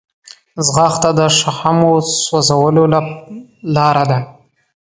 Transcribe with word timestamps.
ځغاسته 0.65 1.09
د 1.19 1.21
شحمو 1.39 1.93
سوځولو 2.23 2.83
لاره 3.75 4.03
ده 4.11 4.19